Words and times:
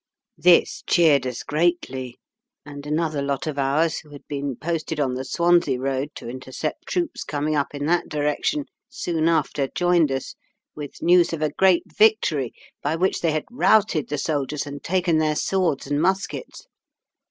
"This 0.39 0.81
cheered 0.87 1.27
us 1.27 1.43
greatly, 1.43 2.17
and 2.65 2.87
another 2.87 3.21
lot 3.21 3.45
of 3.45 3.59
ours, 3.59 3.99
who 3.99 4.09
had 4.09 4.27
been 4.27 4.55
posted 4.55 4.99
on 4.99 5.13
the 5.13 5.23
Swansea 5.23 5.79
road 5.79 6.09
to 6.15 6.27
intercept 6.27 6.87
troops 6.87 7.23
coming 7.23 7.55
up 7.55 7.75
in 7.75 7.85
that 7.85 8.09
direction, 8.09 8.65
soon 8.89 9.29
after 9.29 9.67
joined 9.67 10.11
us, 10.11 10.33
with 10.73 11.03
news 11.03 11.33
of 11.33 11.43
a 11.43 11.51
great 11.53 11.83
victory, 11.95 12.51
by 12.81 12.95
which 12.95 13.19
they 13.21 13.29
had 13.31 13.45
routed 13.51 14.09
the 14.09 14.17
soldiers 14.17 14.65
and 14.65 14.83
taken 14.83 15.19
their 15.19 15.35
swords 15.35 15.85
and 15.85 16.01
muskets. 16.01 16.65